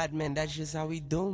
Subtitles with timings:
[0.00, 1.30] madman, that's just how we do,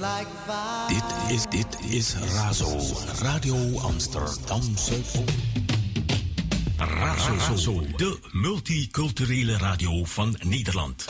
[0.00, 2.78] Dit is, dit is Razo,
[3.18, 4.94] Radio Amsterdamse.
[6.76, 11.04] Razo, Razo, de multiculturele radio van Nederland.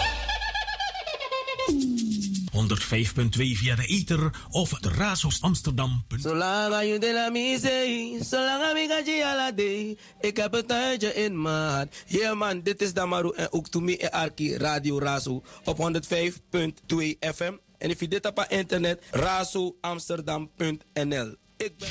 [2.52, 6.04] 105.2 via de ether of de Razos Amsterdam.
[6.18, 9.98] Zolang je de la mise, zolang ik ala day.
[10.20, 11.88] Ik heb het tijdje in maat.
[12.06, 17.18] Yeah man, dit is Damaru en ook to me en Arki Radio Razo op 105.2
[17.34, 17.52] FM.
[17.80, 21.34] En if je dit op internet, razoamsterdam.nl.
[21.56, 21.88] Ik ben...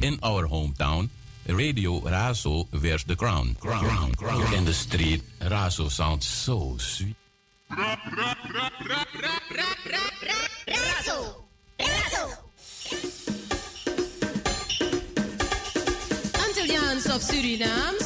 [0.00, 1.10] In our hometown,
[1.46, 3.56] Radio Razo wears the crown.
[3.58, 4.14] crown.
[4.14, 4.54] crown.
[4.54, 7.16] In the street, Razo sounds so sweet.
[10.66, 11.44] Razo!
[11.78, 12.36] Razo!
[16.44, 17.99] Antilliaans of Surinaams?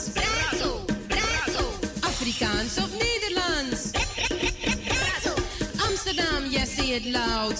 [2.34, 3.94] Afrikaans of Nederlands?
[5.86, 7.54] Amsterdam, yes, say it loud.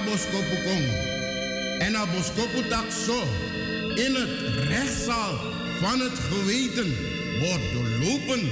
[0.00, 0.86] Fujarna Boskopu Kong.
[1.80, 2.58] En a Boskopu
[3.94, 5.38] in het rechtszaal
[5.80, 6.96] van het geweten,
[7.40, 8.48] wordt doorlopen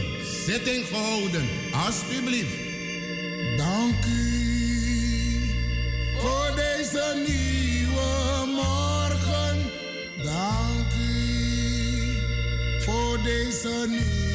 [0.46, 1.48] zitting gehouden.
[1.86, 2.56] Alsjeblieft.
[3.56, 4.40] Dank u
[6.18, 9.70] voor deze nieuwe morgen.
[10.22, 12.16] Dank u
[12.80, 14.27] voor deze nieuwe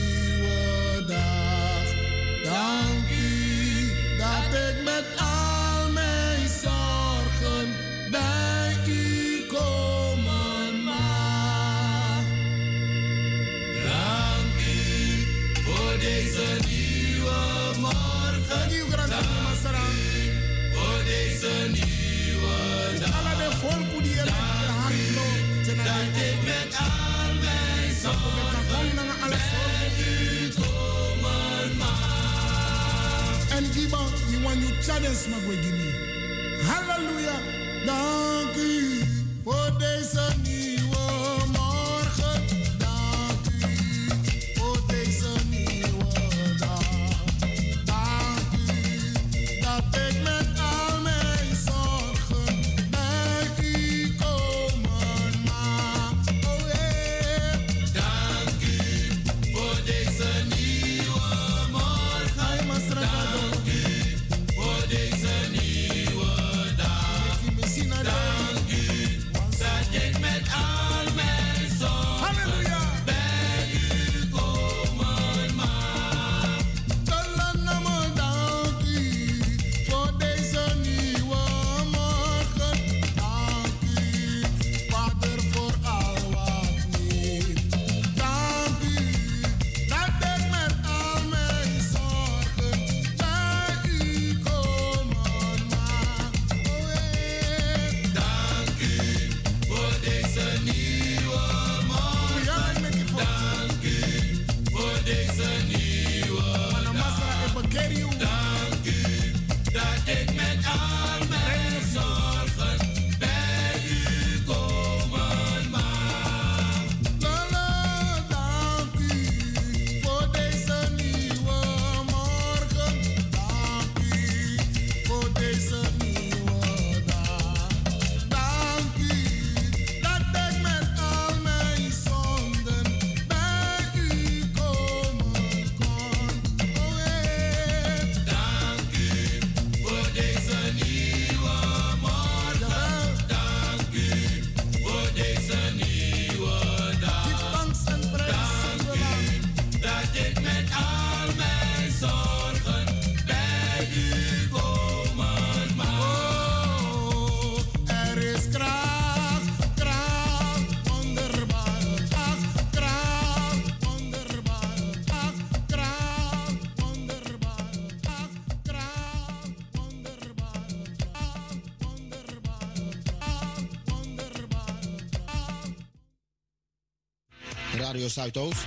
[178.13, 178.65] Zuidoost.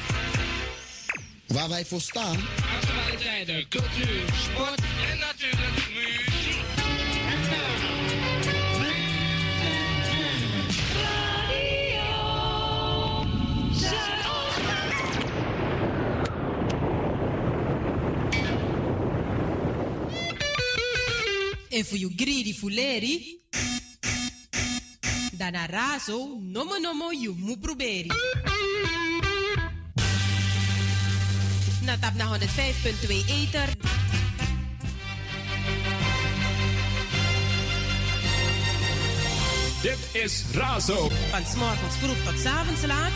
[1.46, 2.36] Waar wij voor staan.
[2.80, 4.80] Actualiteiten, cultuur, sport
[5.10, 6.64] en natuurlijk muziek.
[21.68, 23.40] En voor you greedy fuleri,
[25.32, 28.10] dan a raso, nomo nomo you mu proberi.
[31.86, 33.68] Na tap na 105.2 Ether.
[39.82, 41.08] Dit is Razo.
[41.30, 43.12] Van s'morgens vroeg tot 's avonds laat.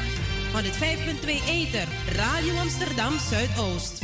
[0.53, 1.89] 105.2 Ether.
[2.17, 3.99] Radio Amsterdam Zuidoost.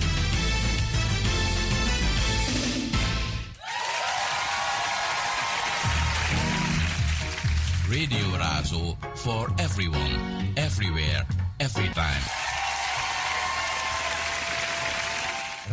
[7.88, 10.18] Radio Razo for everyone,
[10.54, 11.26] everywhere,
[11.58, 12.45] every time.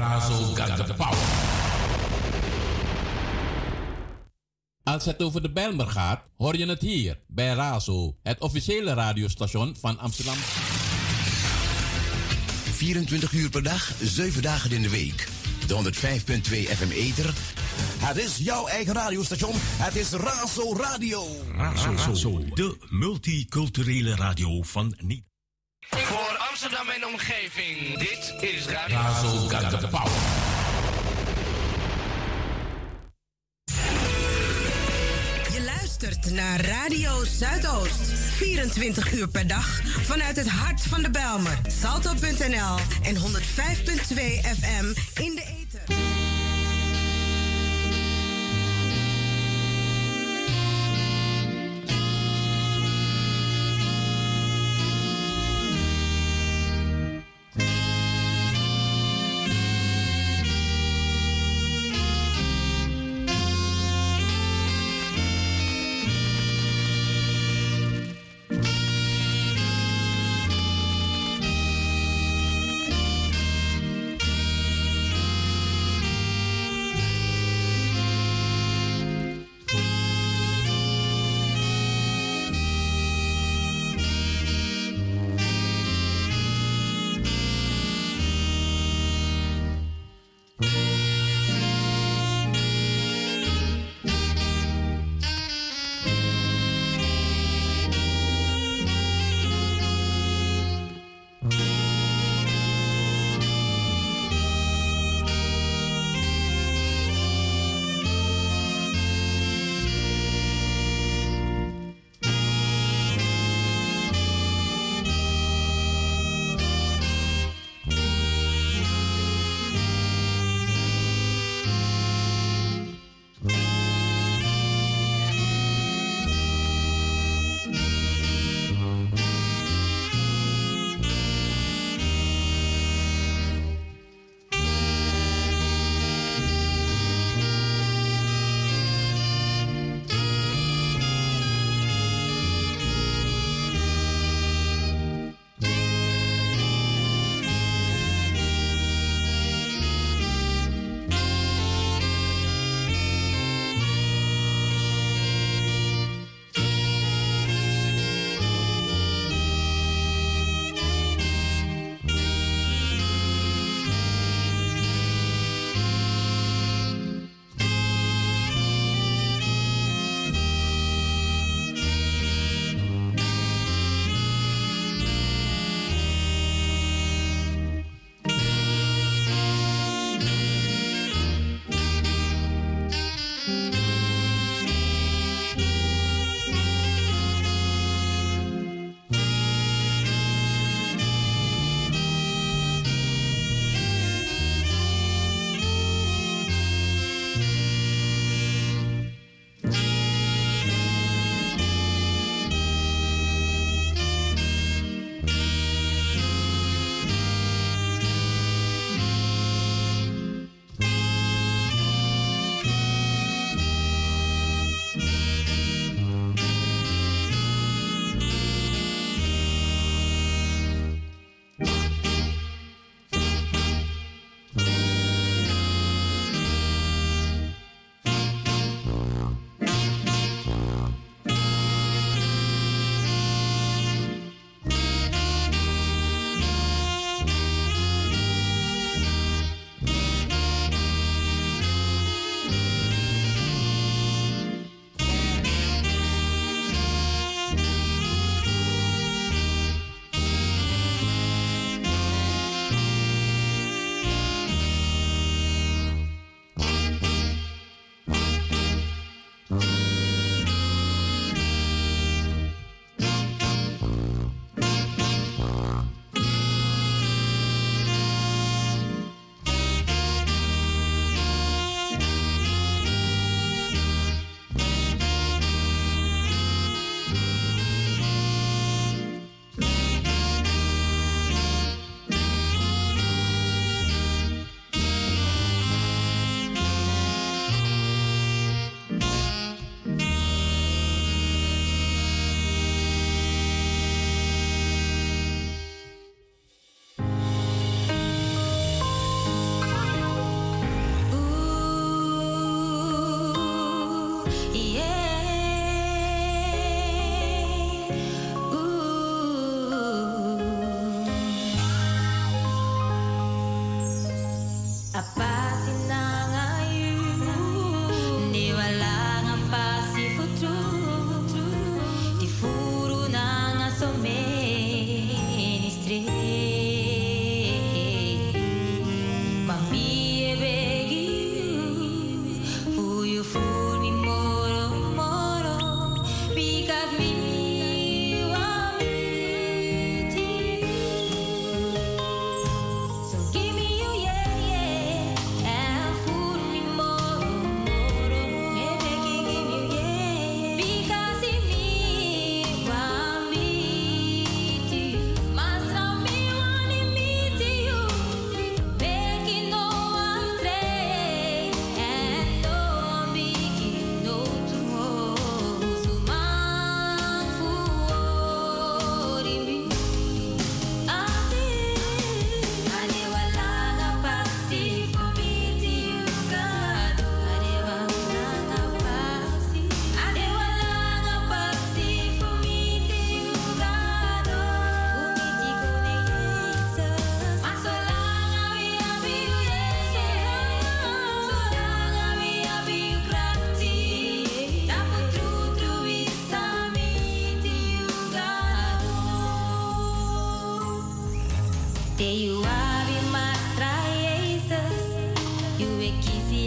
[0.03, 1.17] Razo got the power.
[4.83, 9.75] Als het over de Bijlmer gaat, hoor je het hier bij Razo, het officiële radiostation
[9.79, 10.35] van Amsterdam.
[12.71, 15.27] 24 uur per dag, 7 dagen in de week.
[15.67, 15.95] De 105.2
[16.51, 17.33] FM Eter.
[17.99, 19.53] Het is jouw eigen radiostation.
[19.55, 21.27] Het is Razo Radio.
[21.55, 26.32] Razo, de multiculturele radio van Nederland.
[26.53, 28.97] Amsterdam en omgeving, dit is Radio
[29.79, 30.11] the power.
[35.53, 37.99] Je luistert naar Radio Zuidoost.
[38.35, 41.57] 24 uur per dag vanuit het hart van de Belmer.
[41.81, 43.21] Salto.nl en 105.2
[44.59, 44.85] FM
[45.21, 45.62] in de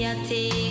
[0.06, 0.65] kisi a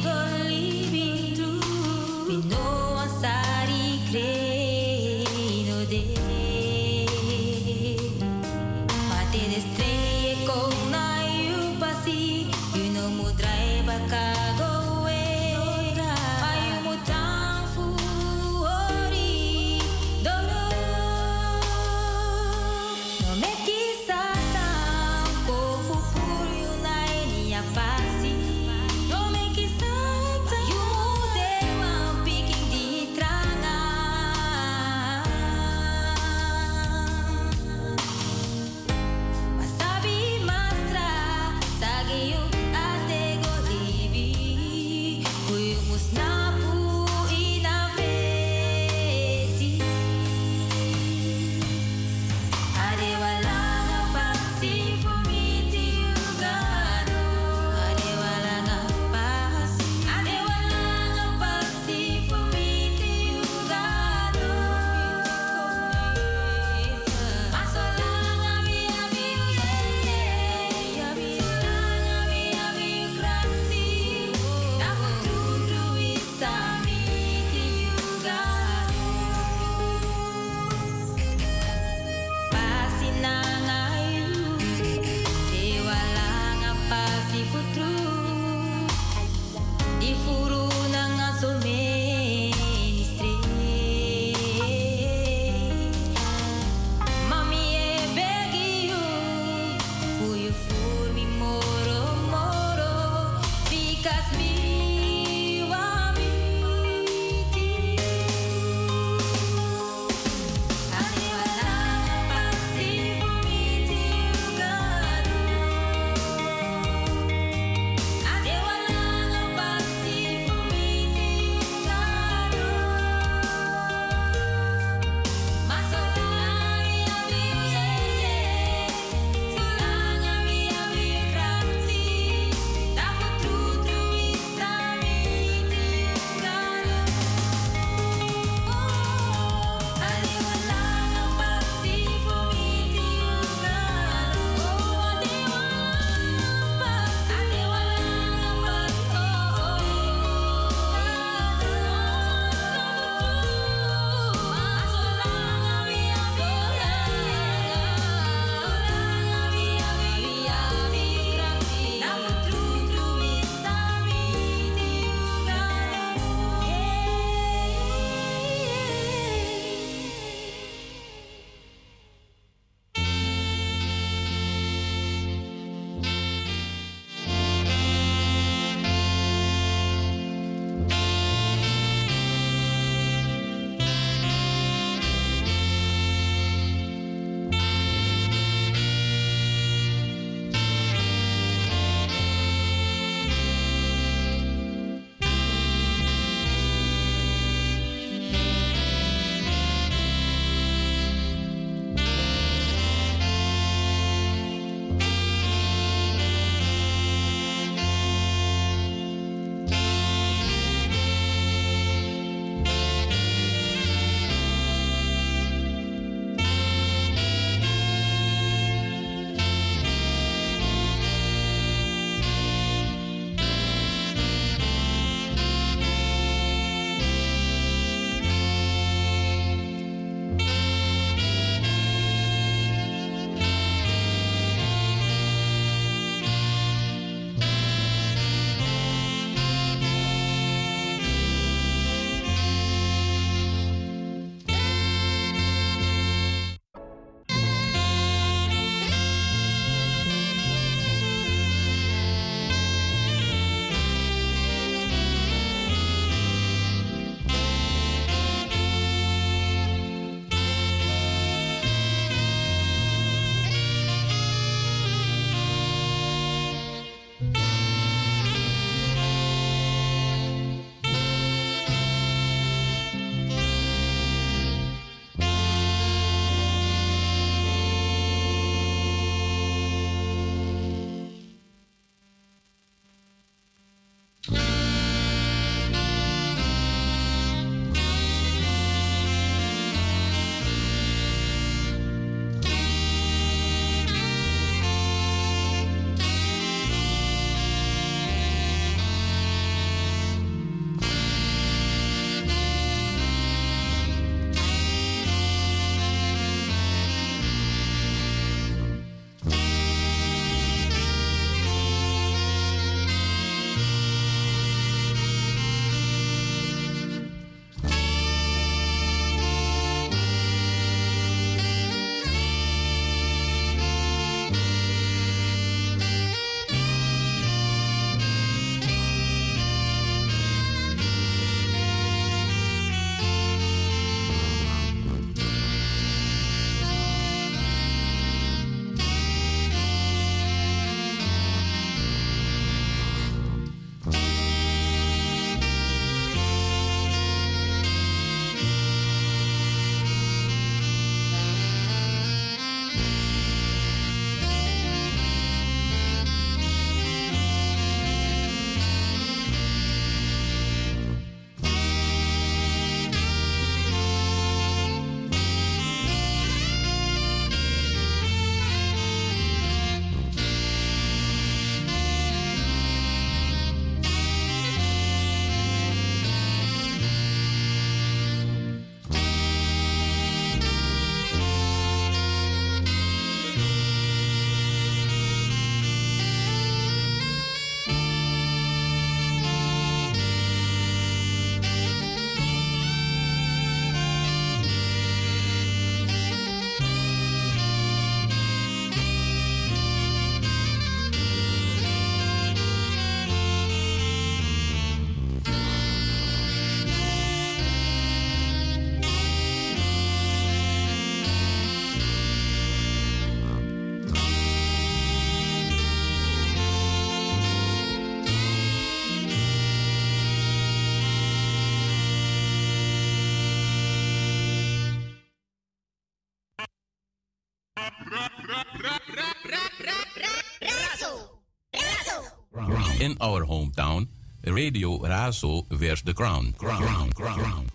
[432.96, 433.88] In our hometown,
[434.24, 436.34] Radio Razo wears the crown.
[436.38, 437.50] Crown, crown, crown.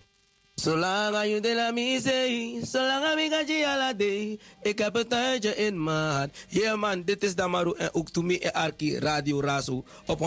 [0.54, 4.38] Zolang je de la misee, zolang ik ga je ala day.
[4.62, 6.46] Ik heb het tijdje in mijn hart.
[6.48, 10.22] Yeah man, dit is Damaru en ook to me en Arki Radio Razo op 105.2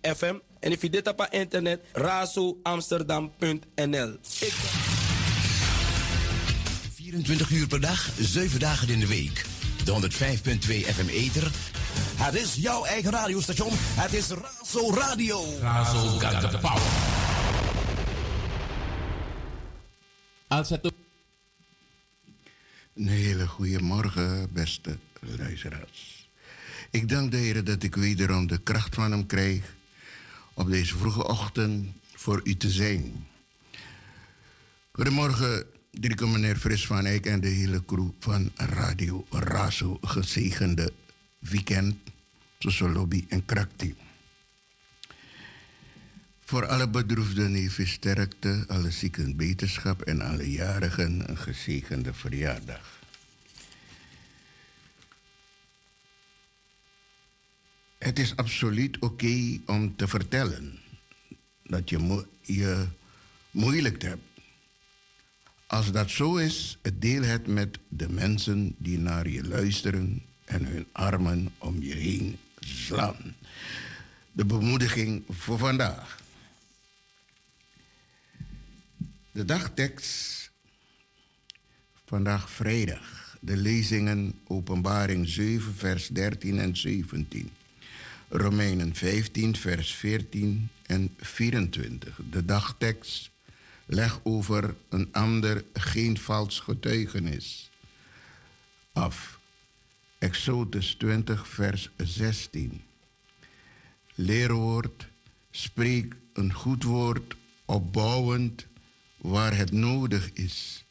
[0.00, 0.34] FM.
[0.60, 4.10] En if je dit op internet, razoamsterdam.nl.
[4.40, 4.54] Ik
[6.94, 9.44] 24 uur per dag, 7 dagen in de week.
[9.84, 9.98] De 105.2
[10.94, 11.50] FM Eter.
[11.94, 13.70] Het is jouw eigen radiostation.
[13.72, 15.44] Het is Razo Radio.
[15.60, 16.82] Razo got the power.
[20.46, 20.92] Als het
[22.94, 26.28] Een hele goede morgen, beste luisteraars.
[26.90, 29.74] Ik dank de Heer dat ik wederom de kracht van Hem krijg
[30.54, 33.26] op deze vroege ochtend voor u te zijn.
[34.92, 39.98] Goedemorgen, Dirk meneer Fris van Eyck en de hele crew van Radio Razo.
[40.00, 40.92] Gezegende
[41.40, 41.96] weekend
[42.58, 43.94] tussen Lobby en Krakti.
[46.40, 52.98] Voor alle bedroefden even sterkte, alle zieken beterschap en alle jarigen een gezegende verjaardag.
[57.98, 60.78] Het is absoluut oké om te vertellen
[61.62, 62.86] dat je je
[63.50, 64.22] moeilijk hebt.
[65.66, 70.86] Als dat zo is, deel het met de mensen die naar je luisteren en hun
[70.92, 73.34] armen om je heen slaan.
[74.32, 76.18] De bemoediging voor vandaag.
[79.32, 80.50] De dagtekst
[82.04, 83.36] vandaag vrijdag.
[83.40, 87.50] De lezingen Openbaring 7, vers 13 en 17.
[88.28, 92.20] Romeinen 15, vers 14 en 24.
[92.30, 93.30] De dagtekst
[93.86, 97.70] leg over een ander geen vals getuigenis
[98.92, 99.39] af.
[100.20, 102.82] Exodus 20, vers 16.
[104.14, 105.06] Leerwoord,
[105.50, 108.66] spreek een goed woord, opbouwend
[109.16, 110.84] waar het nodig is.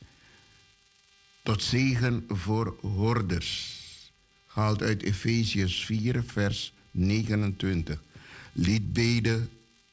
[1.43, 3.77] Tot zegen voor hoorders.
[4.47, 8.01] Gehaald uit Efeziërs 4, vers 29.
[8.53, 9.49] Liedbeden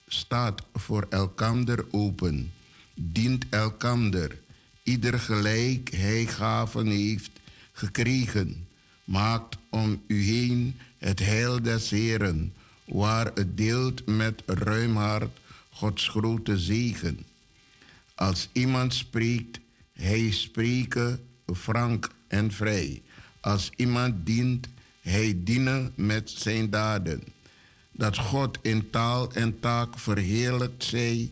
[0.06, 2.52] staat voor elkander open.
[2.94, 4.38] Dient elkander.
[4.82, 7.30] Ieder gelijk hij gaven heeft
[7.72, 8.65] gekregen.
[9.06, 12.54] Maakt om u heen het heil des Heren.
[12.84, 15.38] Waar het deelt met ruim hart
[15.70, 17.18] Gods grote zegen.
[18.14, 19.58] Als iemand spreekt,
[19.92, 21.20] hij spreken
[21.54, 23.02] frank en vrij.
[23.40, 24.68] Als iemand dient,
[25.00, 27.22] hij dienen met zijn daden.
[27.92, 31.30] Dat God in taal en taak verheerlijkt zij,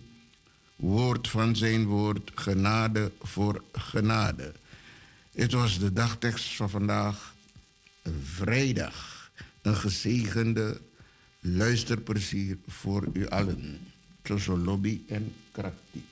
[0.76, 4.52] woord van zijn woord, genade voor genade.
[5.34, 7.33] Het was de dagtekst van vandaag,
[8.22, 9.30] vrijdag.
[9.62, 10.80] Een gezegende
[11.40, 13.78] luisterplezier voor u allen.
[14.22, 16.04] Tussen lobby en krakti.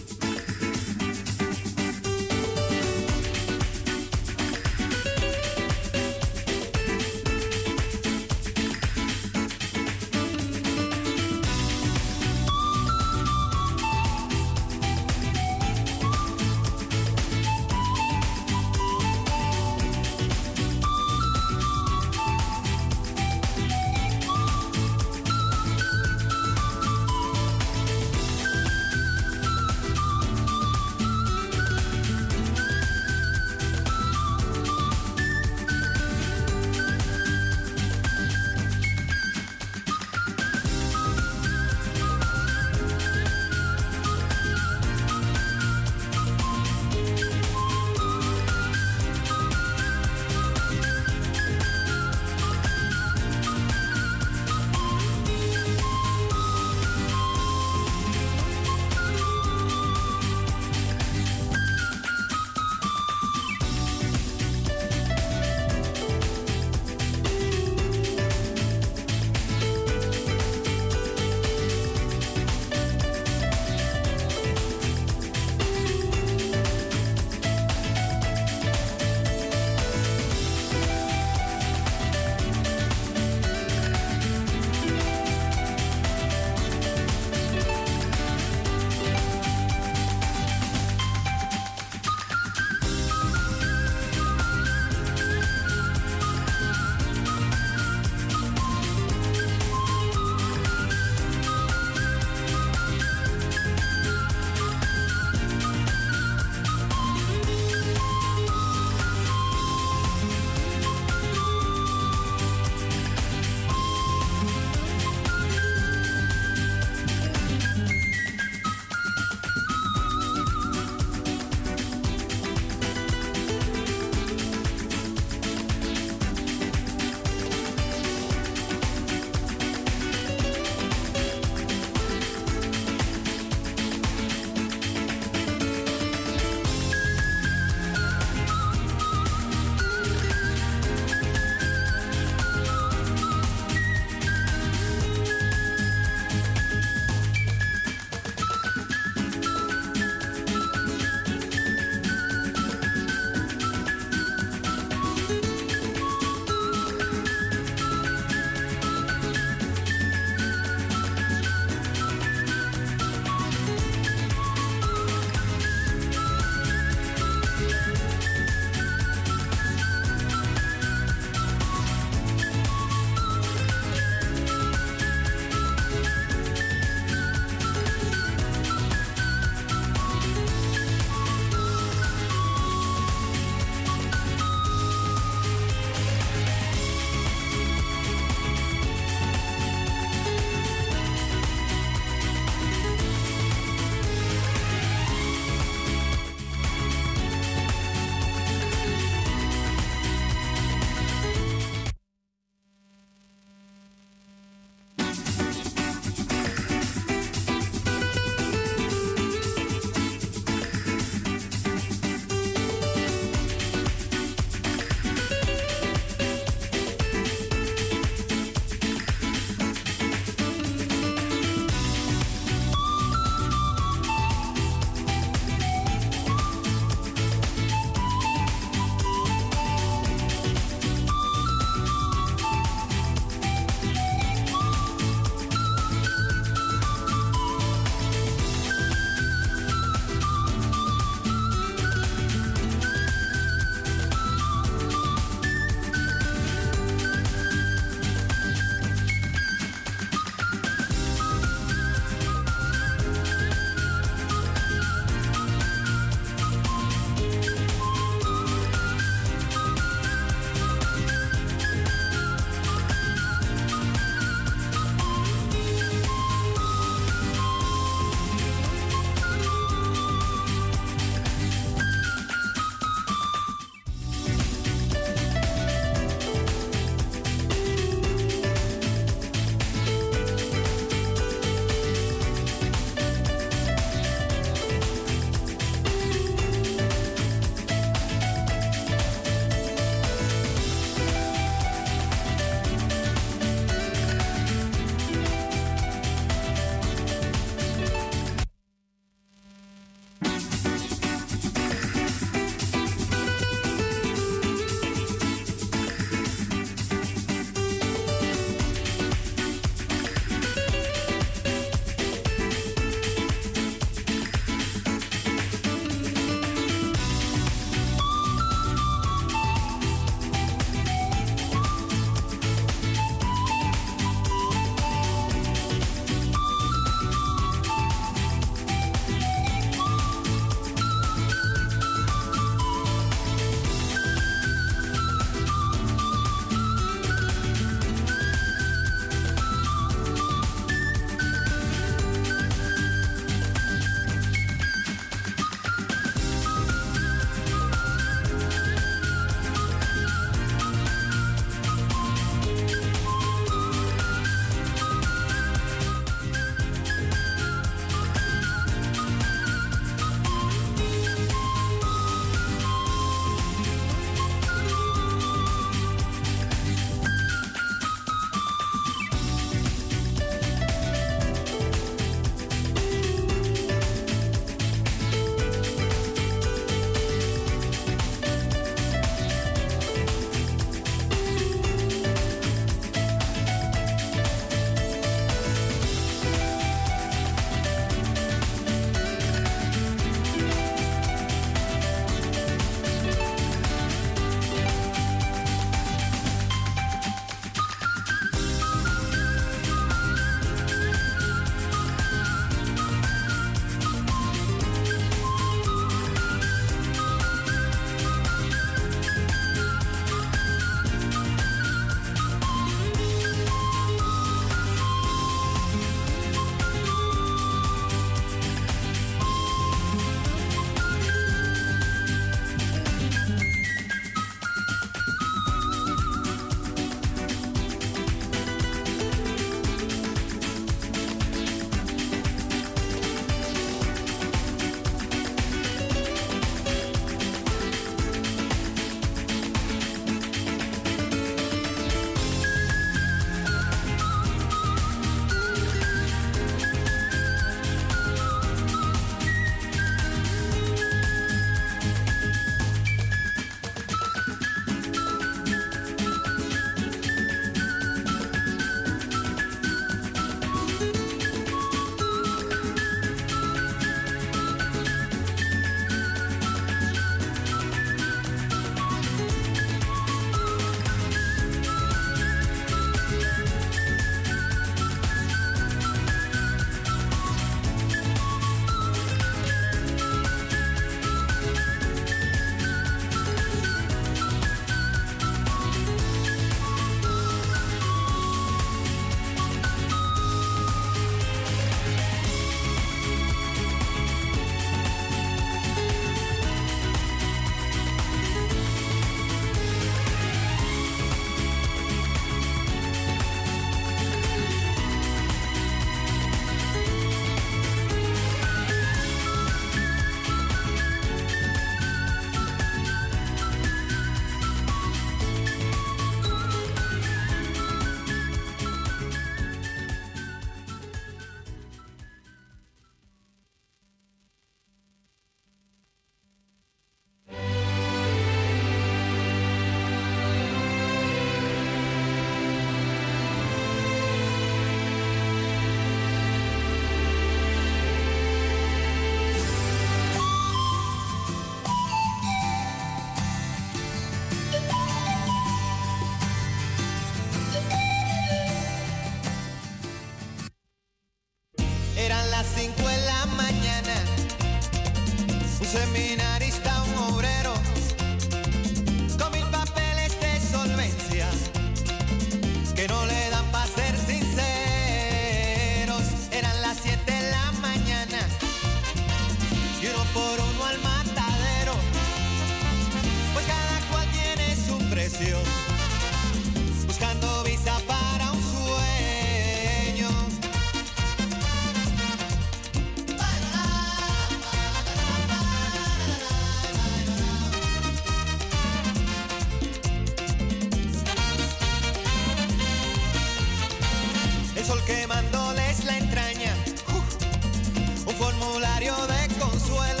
[599.51, 600.00] Consuelo.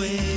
[0.00, 0.29] way.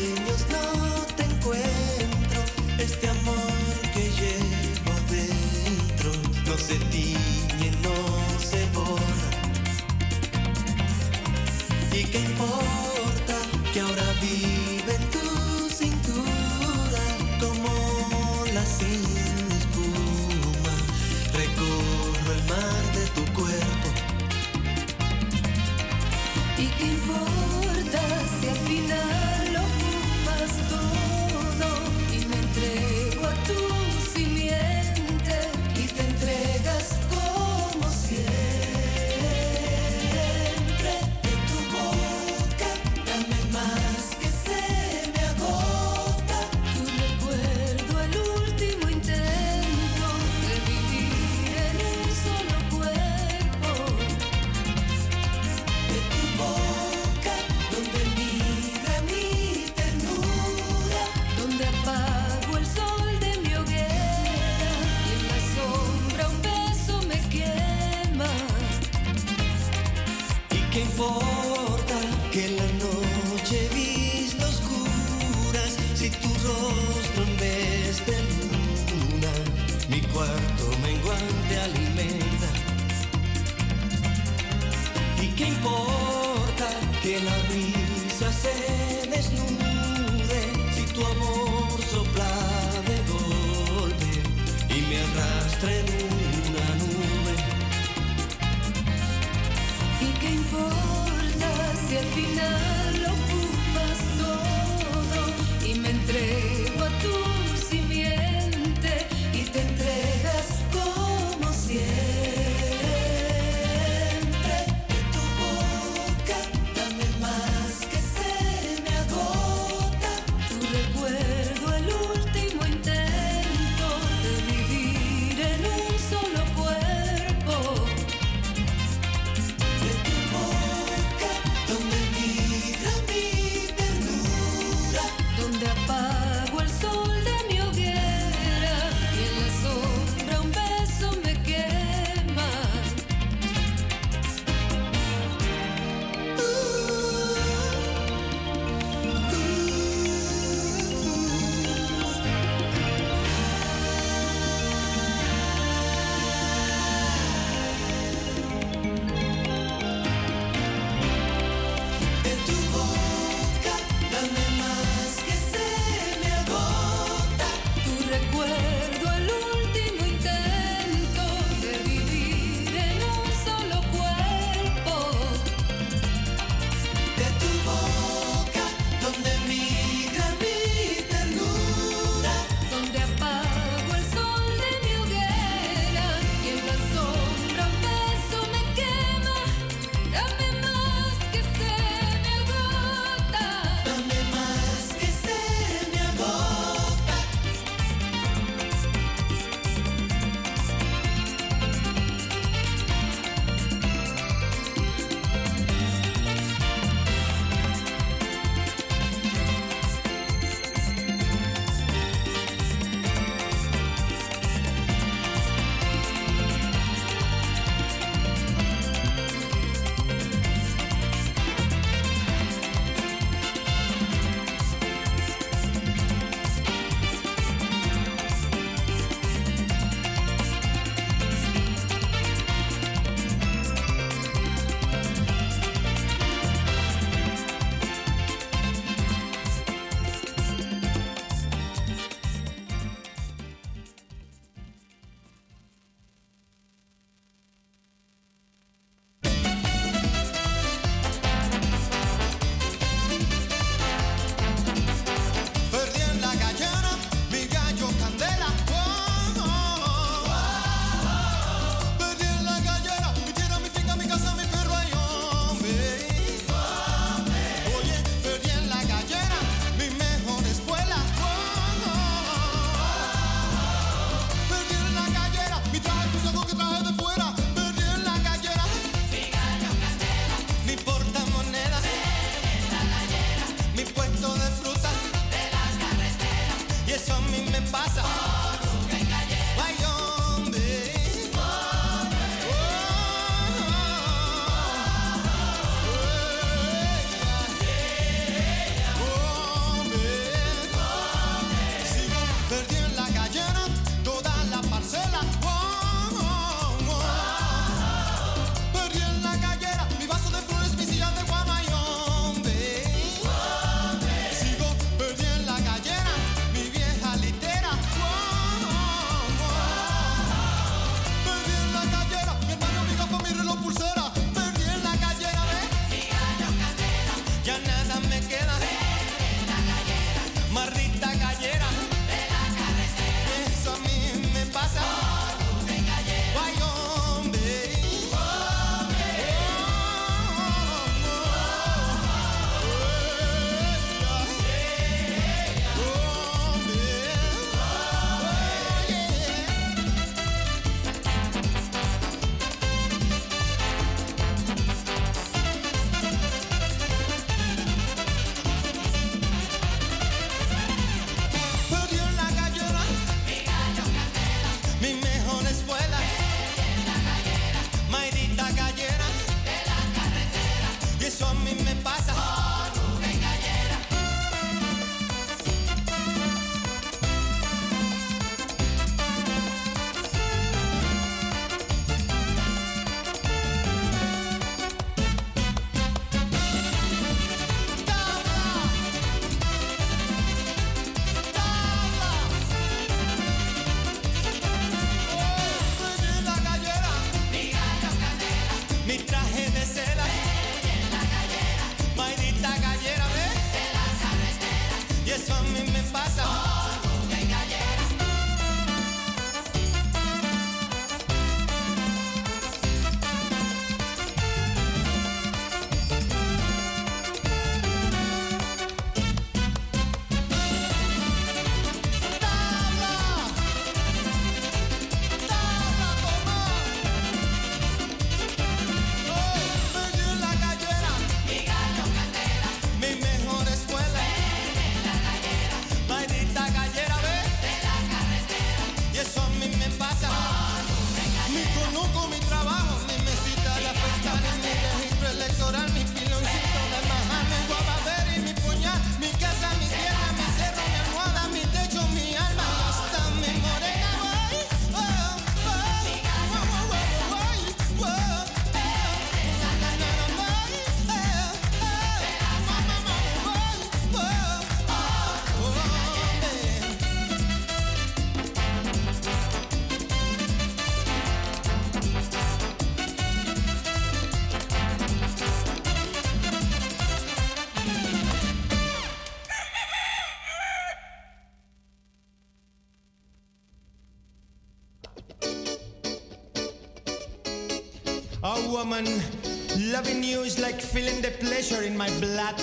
[490.73, 492.35] Feeling the pleasure in my blood.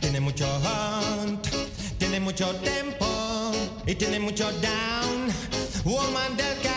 [0.00, 1.48] Tiene mucho hunt,
[1.98, 3.06] tiene mucho tempo
[3.86, 5.32] y tiene mucho down.
[5.86, 6.67] Woman del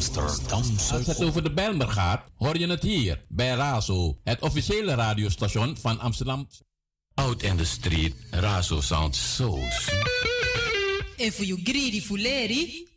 [0.00, 0.62] Amsterdam
[0.92, 5.76] Als het over de Bijlmer gaat, hoor je het hier bij Razo, het officiële radiostation
[5.76, 6.48] van Amsterdam.
[7.14, 9.58] Out in the street, Razo sounds so
[11.16, 12.88] En voor you greedy fuleri.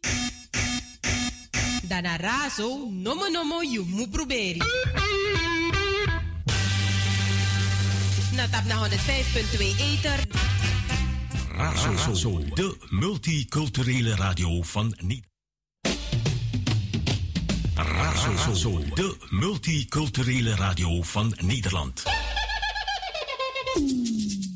[1.87, 4.61] Dana razo, nomo nomo you mu proberi.
[8.35, 10.19] Na tap na 105.2 Ether.
[11.47, 15.32] Razo, de multiculturele radio van Nederland.
[18.23, 22.03] Razo, de multiculturele radio van Nederland.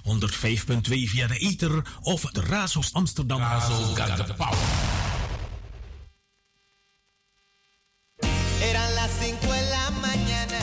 [0.04, 3.40] 105.2 via de ether of de Razos Amsterdam.
[3.40, 4.58] Razo got the power.
[8.62, 10.60] Eran las 5 de la mañana.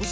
[0.00, 0.06] Un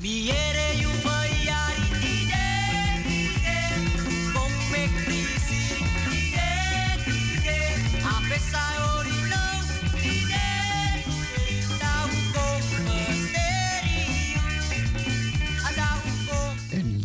[0.00, 0.53] Miel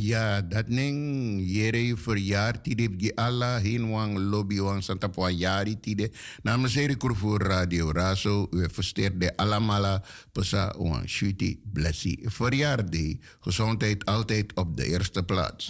[0.10, 5.76] Ja, dat ning jere verjaar tide die alla hin wang lobby wang santa po jari
[5.77, 6.10] tide.
[6.41, 10.02] Namens Erik voor Radio Razo, u versteert de alamala
[10.34, 12.18] pesa wang shuti blessi.
[12.26, 15.69] Verjaar die gezondheid altijd op de eerste plaats.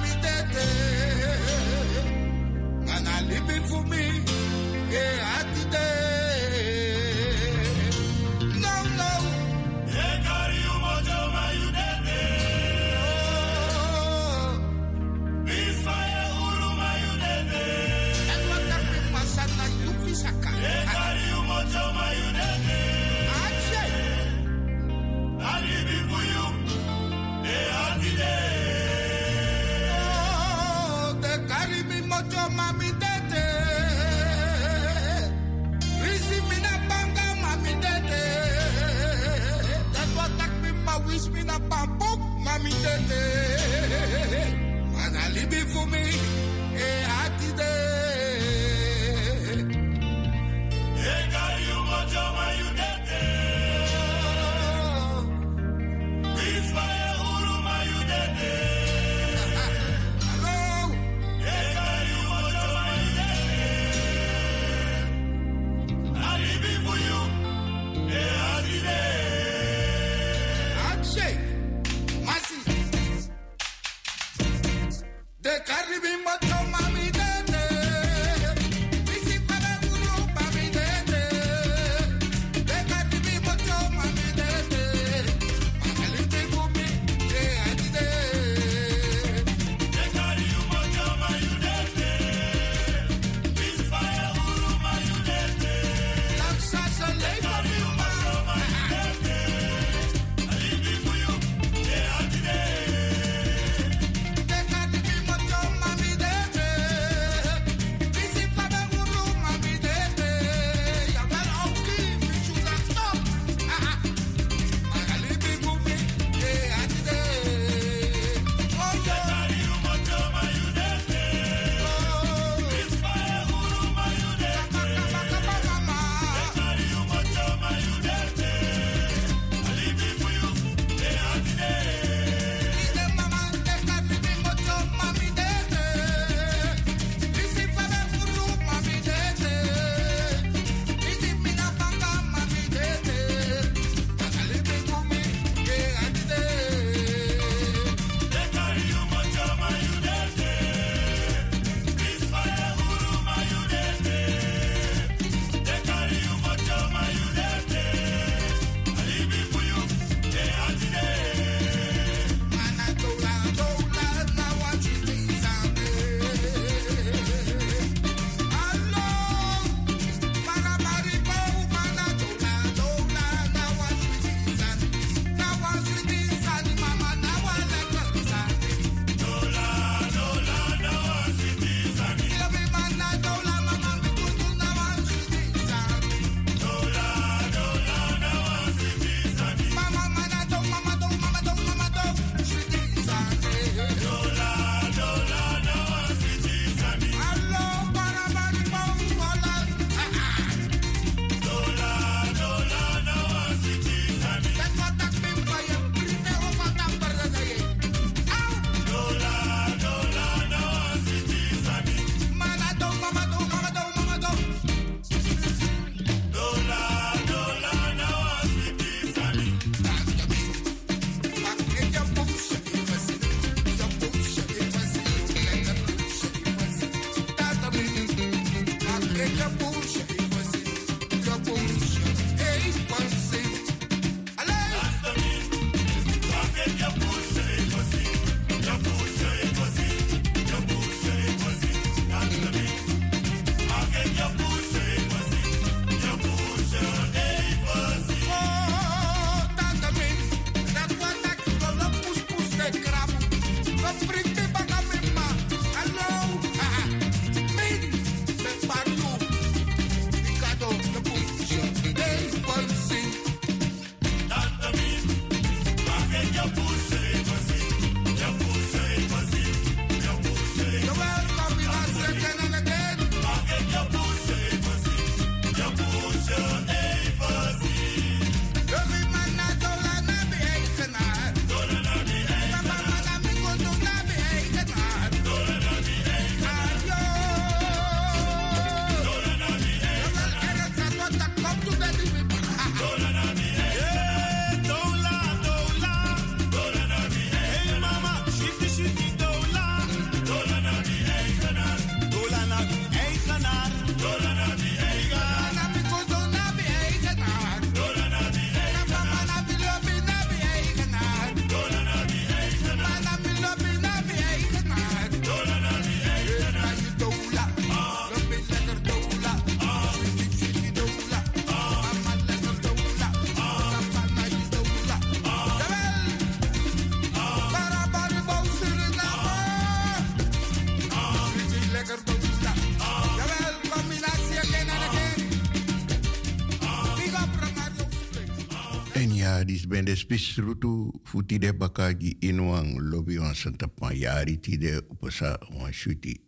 [339.71, 345.71] ben de spisrutu futi de bakagi inwang lobby on santa panyari ti de upasa wan
[345.71, 346.21] shuti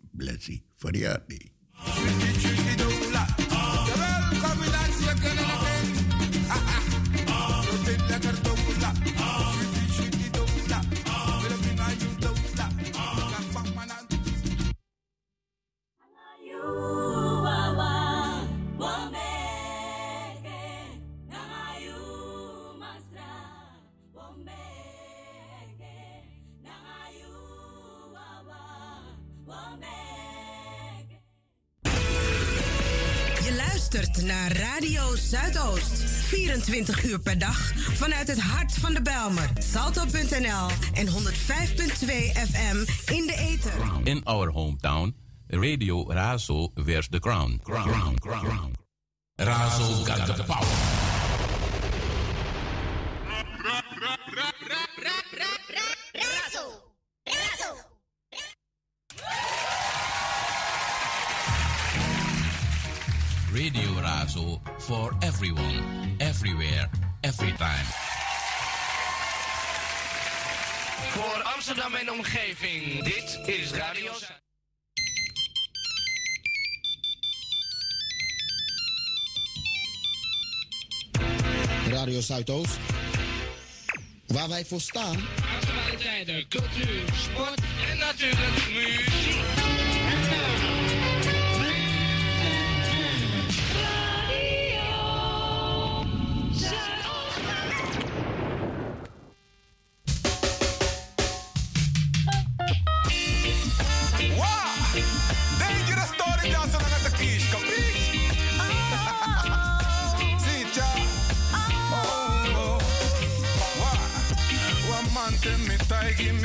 [0.80, 1.52] fariati.
[34.48, 36.04] Radio Zuidoost.
[36.28, 39.50] 24 uur per dag vanuit het hart van de Belmer.
[39.60, 41.14] Salto.nl en 105.2
[42.52, 42.78] FM
[43.12, 43.74] in de ether.
[44.04, 45.16] In our hometown,
[45.48, 47.60] Radio Razo wears the crown.
[47.64, 48.76] Crown, crown, crown.
[49.36, 51.03] Razo got power.
[64.34, 66.90] Razo for everyone, everywhere,
[67.24, 67.86] every time.
[71.12, 74.12] Voor Amsterdam en omgeving, dit is Radio.
[81.90, 82.78] Radio Zuidoost.
[84.28, 85.18] Waar wij voor staan.
[85.62, 87.62] Actualiteiten, cultuur, sport
[87.92, 89.13] en natuurlijk muziek.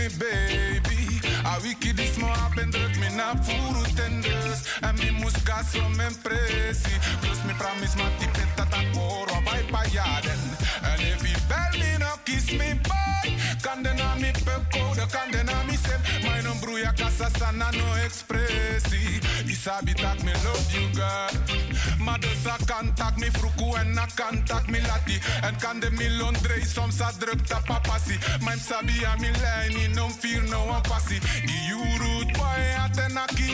[0.09, 1.21] Me baby.
[1.45, 4.65] A wiki this mo happen, druk me na furu tenders.
[4.83, 6.95] En mi muska so men presi.
[7.21, 10.41] Plus me promise ma tipet dat a koro by pa jaden.
[10.83, 13.37] And if he bell me no kiss me boy.
[13.63, 15.77] Kan den na mi peko, de kan den na mi.
[16.23, 19.21] Mijn een broeia casa sana no expressie.
[19.47, 21.68] Isabi tak me love you girl.
[22.09, 25.21] Maar dus a kantak me fruku en a kantak me lati.
[25.41, 28.19] En kan de mi Londre soms a druk ta papasi.
[28.45, 31.21] Mijn sabi a mi lijn no fear no one passie.
[31.45, 33.51] Die you rude boy atenaki.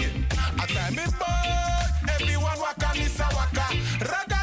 [0.62, 2.12] Atai me boy.
[2.14, 3.66] Everyone waka mi sa waka.
[3.98, 4.38] Raga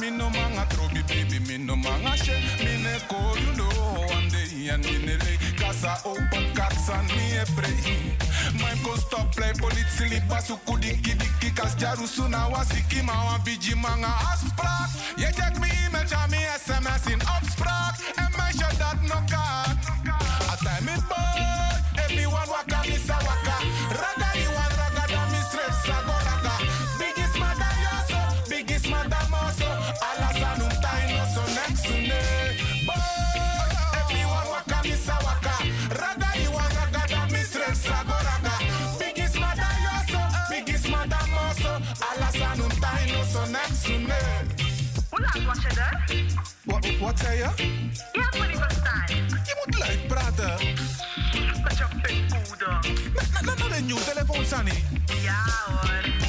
[0.00, 1.38] me no manga trobi baby.
[1.48, 2.40] Me no manga shit.
[2.58, 3.68] Me ne call you know
[4.08, 5.38] one day and me ne lay.
[5.56, 8.16] Casa open cats and me a pray.
[8.60, 13.40] Mijn kon stop play politie lipa suku diki diki kas jaru suna wasiki ma wan
[13.44, 14.90] biji manga afspraak.
[15.16, 15.74] Je check me
[16.24, 18.23] aan me sms in opspraak.
[47.34, 47.50] Je?
[48.12, 49.04] Je hebt me niet verstaan.
[49.28, 50.58] Je moet luid praten.
[51.32, 52.78] Je pikpoeder.
[53.32, 54.84] Na, na, na, de nieuwe telefoon, Sunny.
[55.22, 56.23] Ja hoor.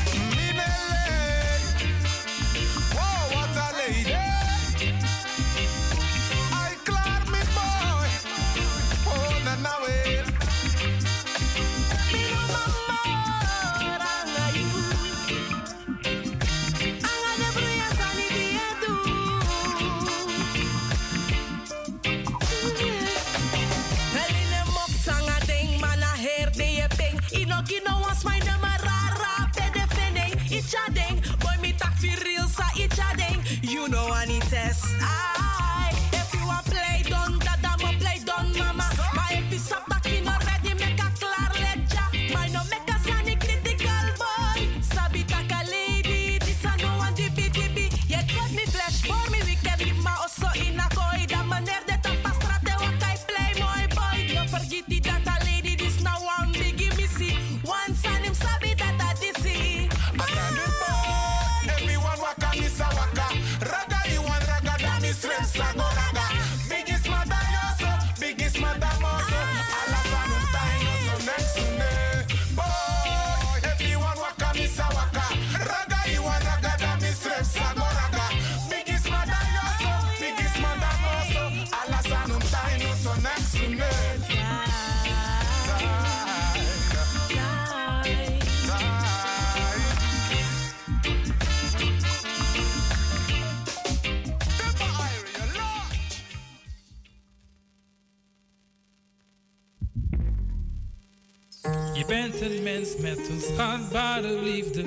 [102.66, 104.84] Mens met een schatbare liefde.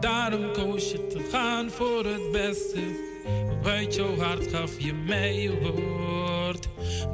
[0.00, 2.80] Daarom koos je te gaan voor het beste.
[3.64, 6.68] Uit jouw hart gaf je mij je woord.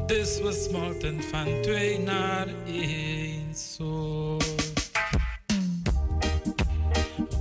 [0.06, 4.44] Dus we smelten van twee naar één soort.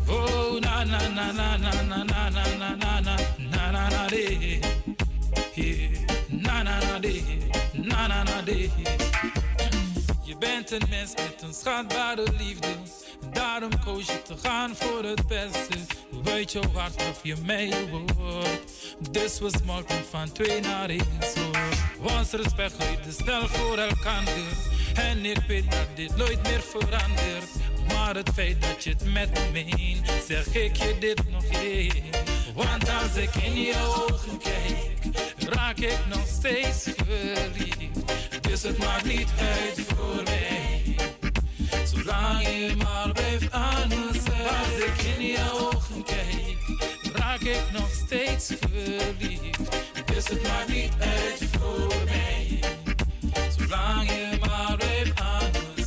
[0.08, 4.08] Oh, na na na na na na na na na na na na na
[10.70, 12.68] bent een mens met een schatbare liefde.
[13.34, 15.78] Daarom koos je te gaan voor het beste.
[16.26, 18.60] Uit jouw hart gaf je mij je woord.
[19.12, 22.18] Dus we smelten van twee naar één soort.
[22.18, 24.44] Ons respect groeide snel voor elkander.
[24.96, 27.50] En ik weet dat dit nooit meer verandert.
[27.88, 31.94] Maar het feit dat je het met me meent, zeg ik je dit nog eens.
[32.54, 33.76] Want als ik in je
[34.10, 35.16] ogen kijk,
[35.50, 37.69] raak ik nog steeds verliefd.
[38.62, 40.96] Dus het maakt niet uit voor mij.
[41.86, 44.08] Zolang je maar blijft aan me.
[44.48, 46.58] Als ik in je ogen kijk,
[47.14, 49.60] raak ik nog steeds verliefd.
[50.06, 52.60] Dus het maakt niet uit voor mij.
[53.58, 55.86] Zolang je maar blijft aan me.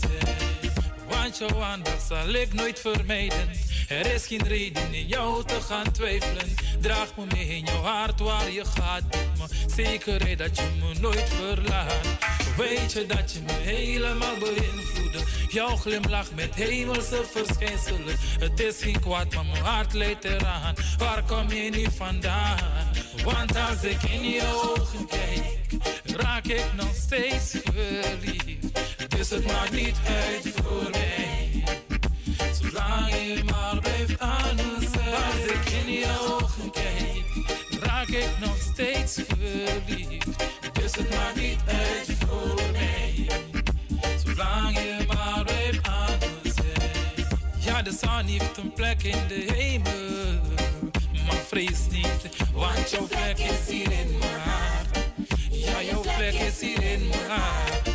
[1.09, 3.49] Want jouw aandacht zal ik nooit vermijden.
[3.89, 6.55] Er is geen reden in jou te gaan twijfelen.
[6.81, 9.02] Draag me mee in jouw hart waar je gaat.
[9.67, 12.41] Zekerheid dat je me nooit verlaat.
[12.56, 15.20] Weet je dat je me helemaal beïnvloedde.
[15.48, 18.16] Jouw glimlach met hemelse verschijnselen.
[18.39, 20.74] Het is geen kwaad, maar mijn hart leidt eraan.
[20.98, 22.58] Waar kom je niet vandaan?
[23.24, 29.16] Want als ik in je ogen kijk, raak ik nog steeds verliefd.
[29.16, 31.64] Dus het maakt niet uit voor mij.
[32.60, 34.58] Zolang je maar blijft aan.
[34.58, 37.24] Als ik in je ogen kijk,
[37.81, 40.51] raak ik nog steeds verliefd.
[40.92, 41.58] Dus het maakt niet
[42.28, 43.26] voor mij.
[44.24, 47.26] Zolang je maar blijft aan zijn.
[47.58, 50.40] Ja, de zon heeft een plek in de hemel.
[51.26, 54.98] Maar vrees niet, want jouw plek is hier in mijn hart.
[55.50, 57.90] Ja, jouw plek is hier in mijn hart.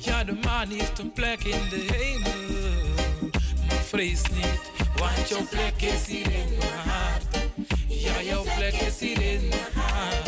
[0.00, 2.56] Ja, de maan heeft een plek in de hemel.
[3.68, 4.60] Maar vrees niet,
[4.96, 7.24] want jouw plek is hier in mijn hart.
[7.88, 10.27] Ja, jouw plek is hier in mijn hart.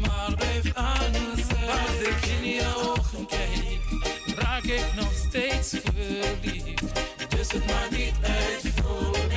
[0.00, 1.68] Maar blijft aan zijn.
[1.68, 3.80] Als ik in je ogen kijk,
[4.36, 6.82] raak ik nog steeds verliefd.
[7.28, 9.35] Dus het maakt niet uit.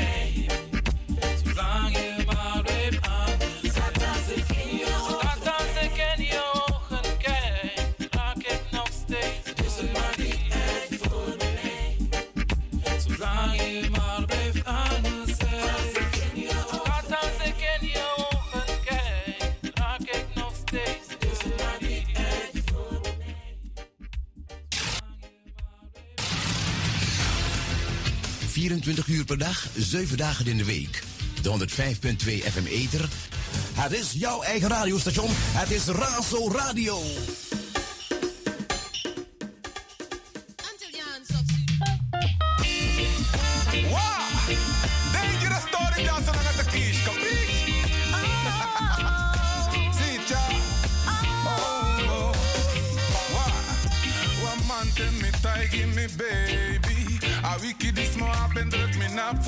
[28.60, 31.04] 24 uur per dag, 7 dagen in de week.
[31.42, 33.10] De 105.2 FM Eter.
[33.74, 35.30] Het is jouw eigen radiostation.
[35.32, 37.02] Het is Razo Radio.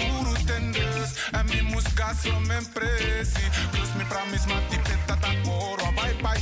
[0.08, 0.36] furu
[1.50, 1.62] mi
[2.24, 2.34] so
[3.72, 4.06] Plus mi
[4.50, 5.16] ma ti ta
[5.98, 6.34] vai pa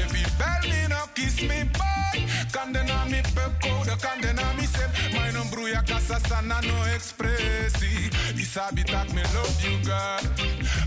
[0.00, 2.16] if i bel me no kiss me boy
[2.52, 3.59] Kan den a mi pep
[3.96, 9.78] te mi sep Mai non bruja kasa sana no ekspresi Isabi tak me love you
[9.82, 10.24] girl.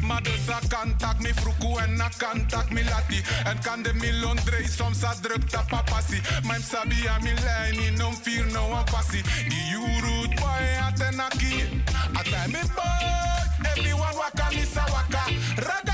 [0.02, 3.94] Ma dus dosa kantak mi fruku e en na kantak mi lati En kan de
[3.94, 8.68] mi londre soms a druk tapa passi Maim sabi a mi lijni non fear no
[8.68, 11.84] one passi Di you root boy atenaki
[12.20, 13.24] Atai mi boy
[13.66, 15.24] Everyone waka nisa waka.
[15.58, 15.93] Raga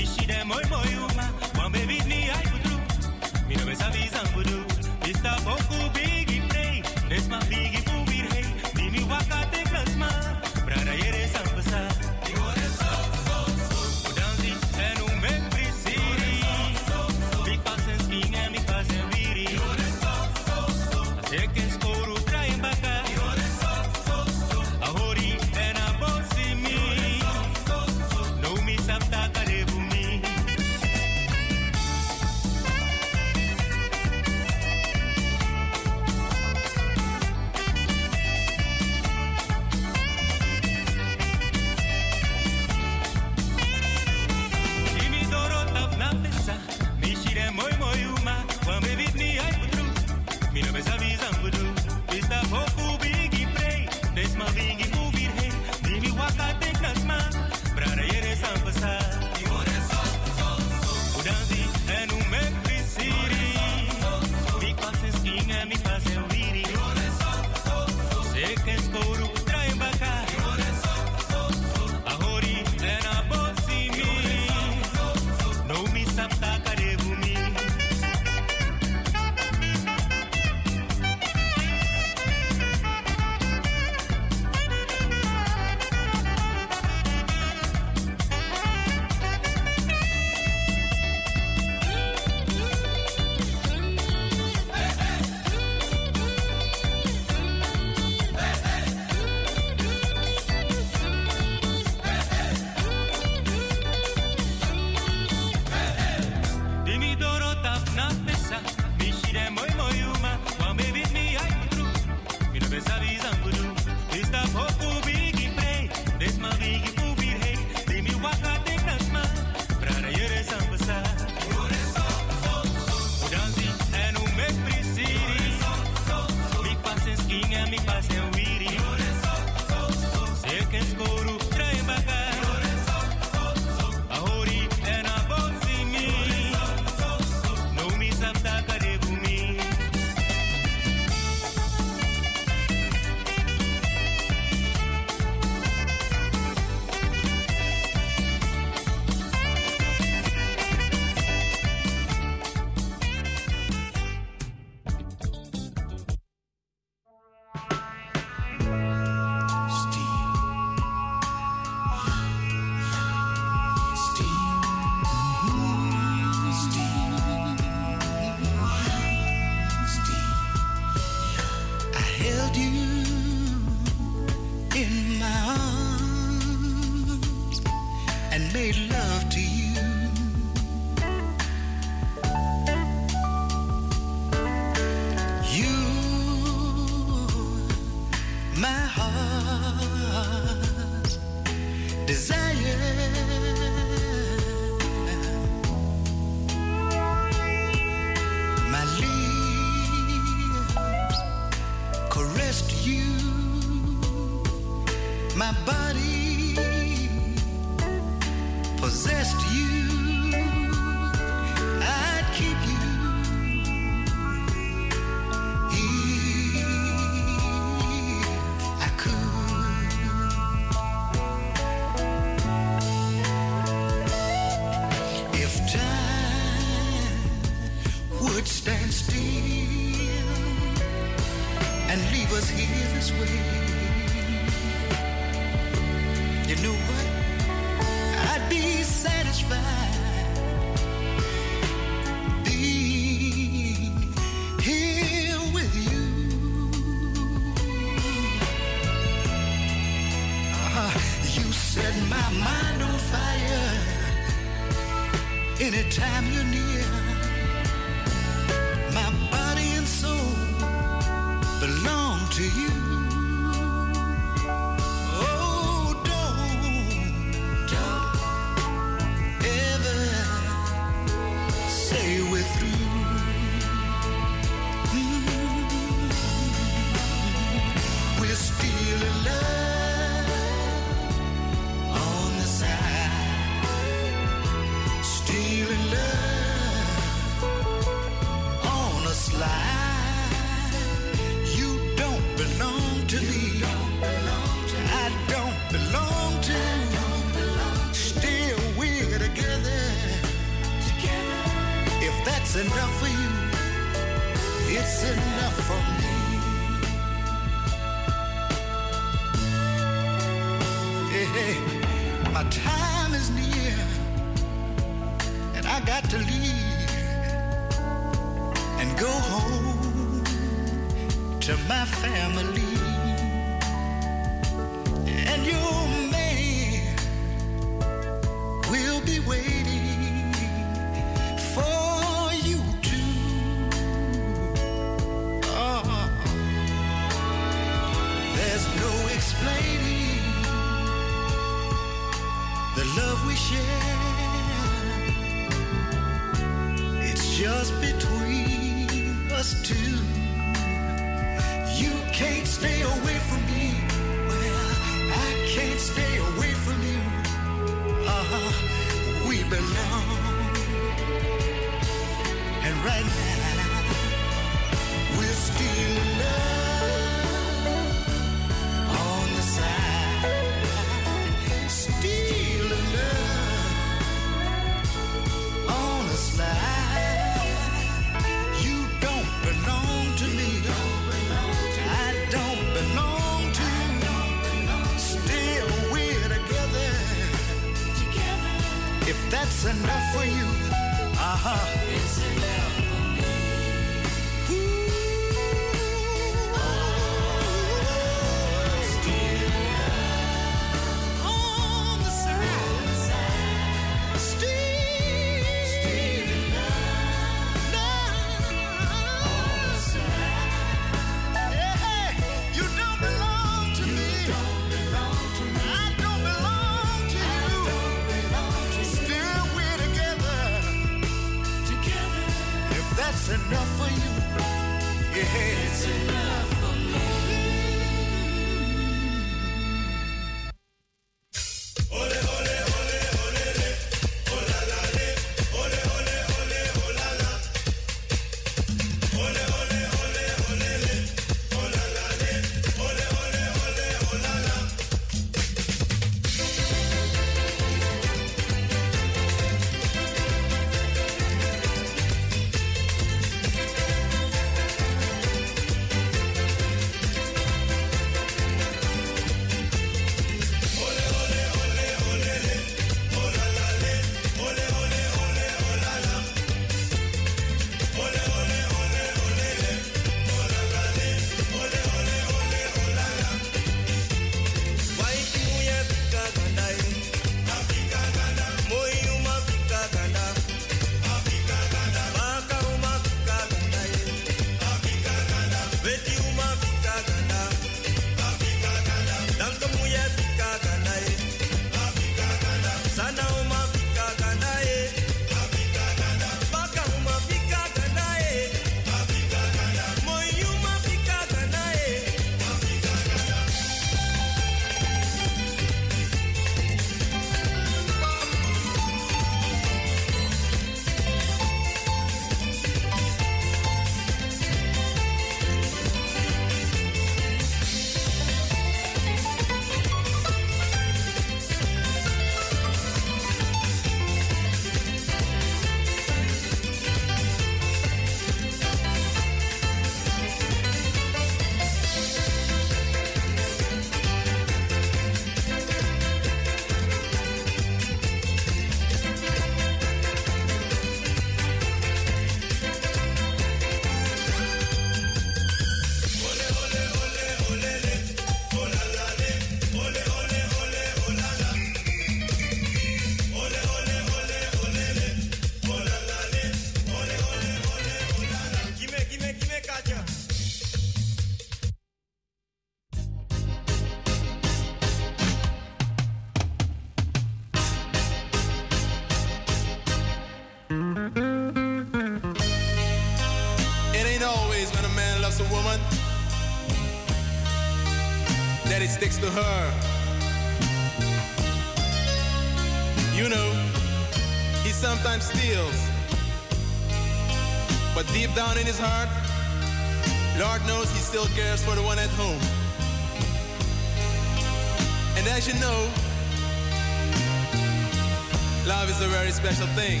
[599.74, 600.00] thing.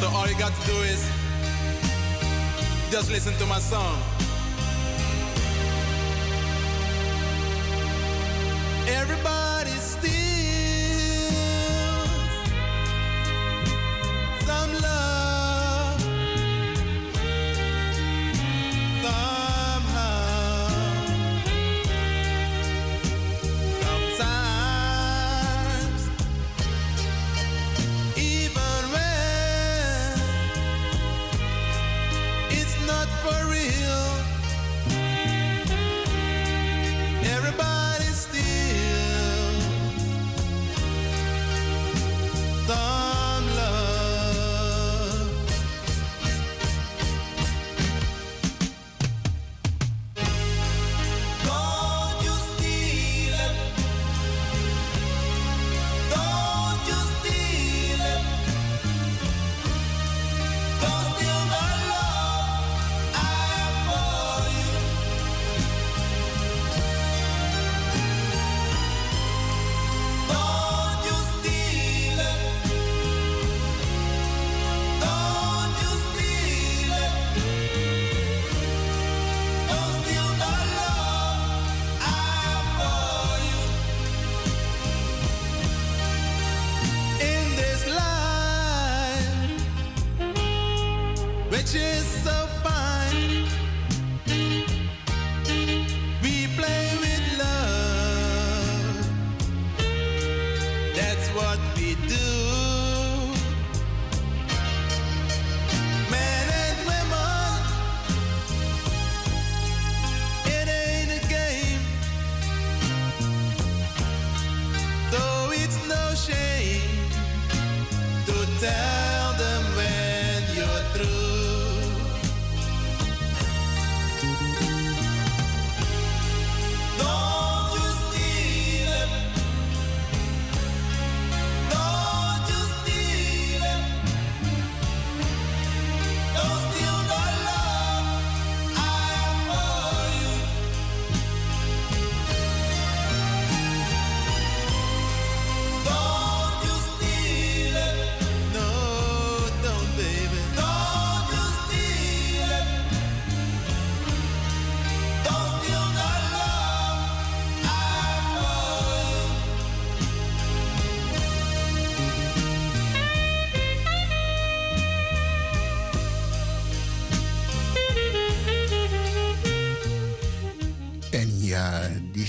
[0.00, 1.00] So all you got to do is
[2.90, 4.00] just listen to my song.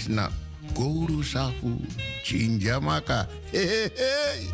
[0.10, 0.30] Na
[0.74, 1.80] Koru Safu
[2.24, 3.28] Chinjamaka.
[3.52, 4.53] Hey, hey, hey.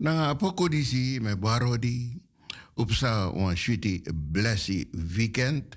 [0.00, 2.16] Na poko disi me barodi.
[2.76, 5.76] Upsa wan shuti blessi weekend.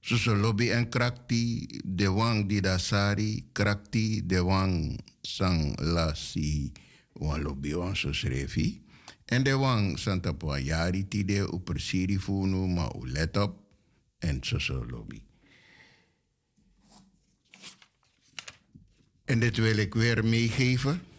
[0.00, 1.66] Suso lobby en krakti.
[1.82, 3.50] De wang di da sari.
[3.52, 6.70] Krakti de wang sang lasi.
[7.18, 8.80] Wan lobby wan so srefi.
[9.26, 13.58] En de wang santa po yari tide u persiri funu ma u let op.
[14.18, 15.18] En suso lobby.
[19.24, 21.10] En dit wil ik weer meegeven.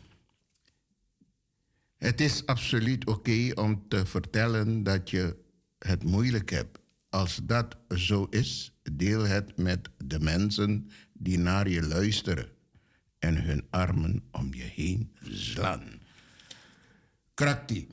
[2.03, 5.35] Het is absoluut oké om te vertellen dat je
[5.77, 6.79] het moeilijk hebt.
[7.09, 12.49] Als dat zo is, deel het met de mensen die naar je luisteren
[13.19, 15.83] en hun armen om je heen slaan.
[17.33, 17.87] Krakti.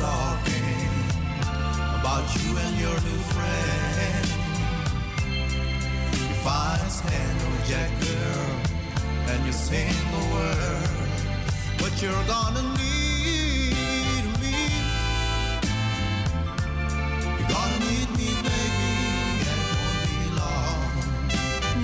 [0.00, 0.88] Talking
[2.00, 4.26] about you and your new friend.
[6.28, 6.80] You find
[7.10, 8.50] hand on Jack girl
[9.30, 11.10] and you sing a word,
[11.78, 14.56] but you're gonna need me.
[17.38, 18.92] You're gonna need me, baby,
[19.48, 20.82] it won't be long.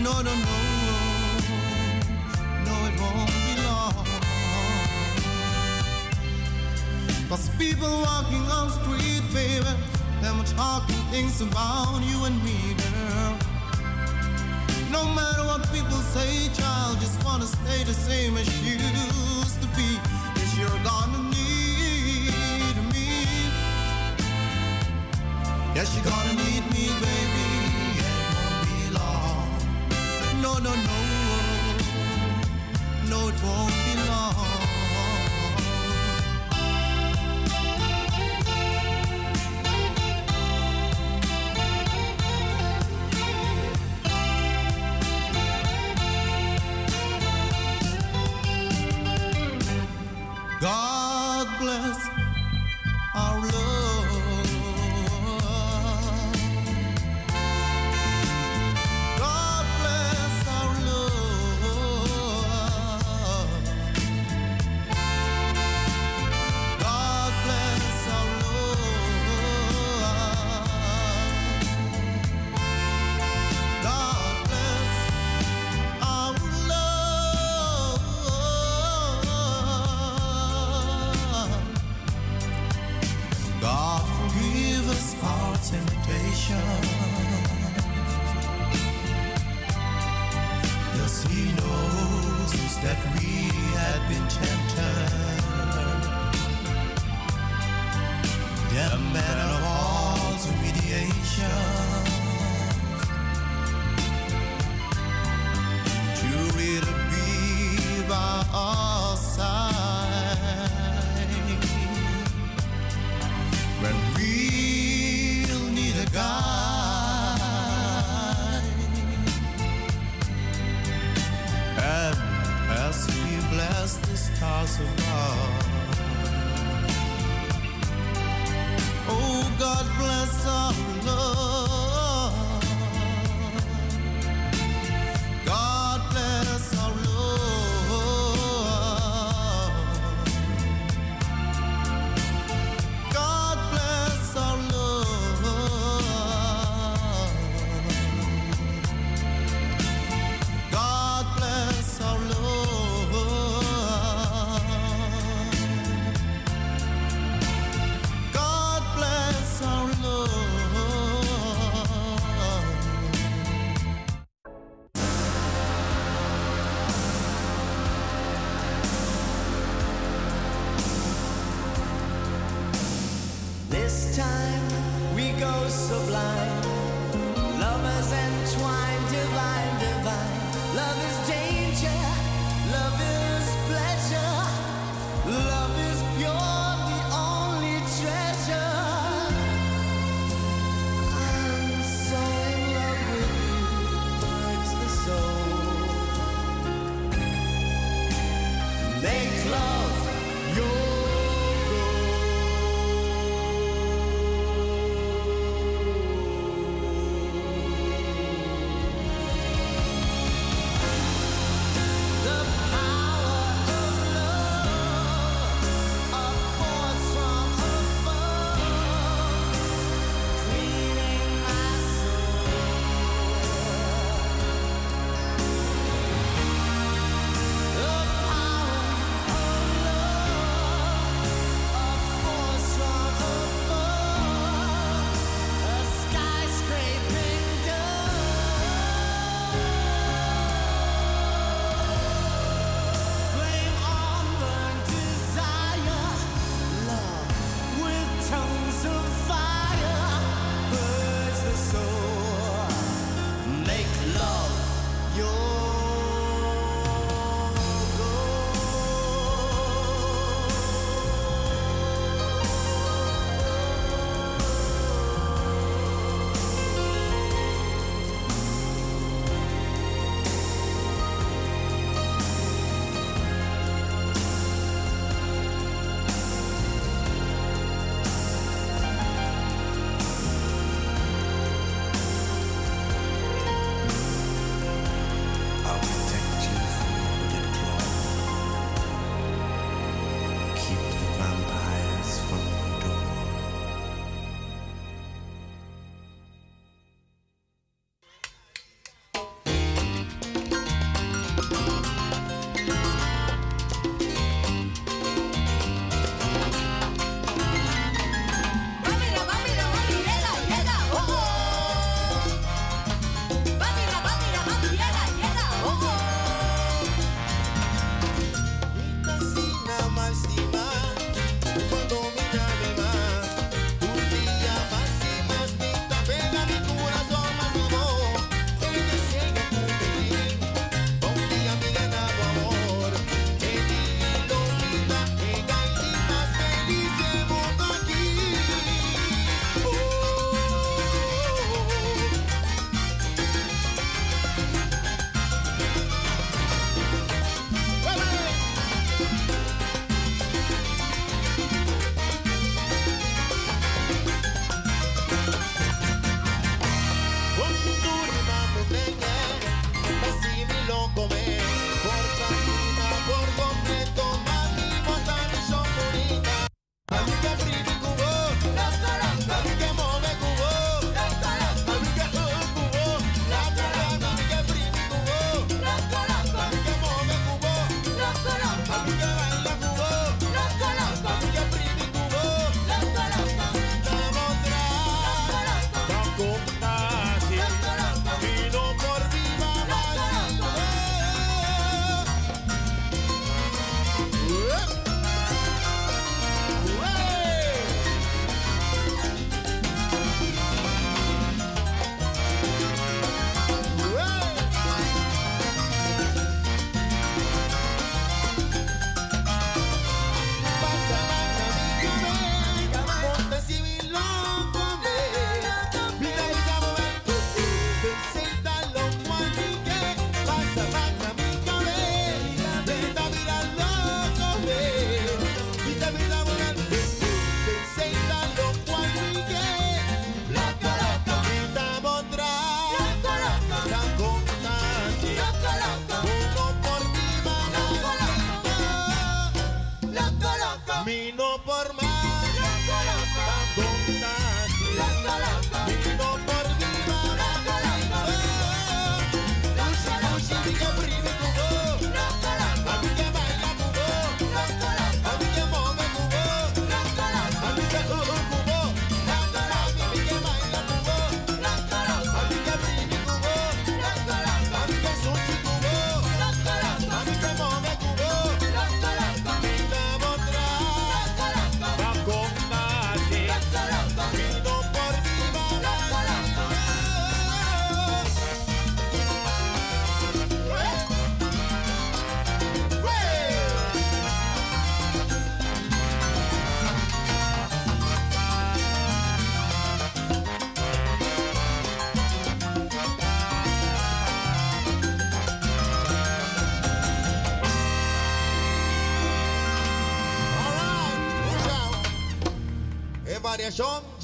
[0.02, 0.75] No, no, no,
[7.28, 9.66] Cause people walking on the street, baby,
[10.22, 13.36] them talking things about you and me, girl.
[14.92, 19.68] No matter what people say, child, just wanna stay the same as you used to
[19.76, 19.98] be.
[20.36, 23.08] Cause you're gonna need me.
[25.74, 27.46] Yes, you're gonna need me, baby.
[27.98, 29.48] It won't be long.
[30.42, 30.98] No, no, no.
[33.10, 33.85] No, it won't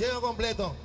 [0.02, 0.81] lleno completo.